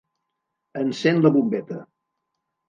Encén 0.83 1.21
la 1.27 1.33
bombeta. 1.37 1.79